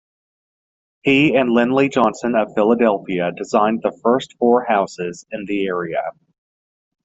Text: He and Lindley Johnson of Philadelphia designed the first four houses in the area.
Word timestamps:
He 1.03 1.35
and 1.35 1.51
Lindley 1.51 1.87
Johnson 1.89 2.33
of 2.33 2.55
Philadelphia 2.55 3.31
designed 3.37 3.81
the 3.83 3.95
first 4.01 4.33
four 4.39 4.65
houses 4.65 5.27
in 5.31 5.45
the 5.45 5.67
area. 5.67 6.01